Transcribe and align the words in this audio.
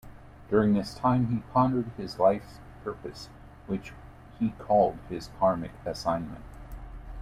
During 0.49 0.73
this 0.73 0.95
time, 0.95 1.27
he 1.27 1.43
pondered 1.53 1.91
his 1.95 2.17
life's 2.17 2.57
purpose, 2.83 3.29
which 3.67 3.93
he 4.39 4.49
called 4.57 4.97
his 5.09 5.29
karmic 5.39 5.73
assignment. 5.85 6.43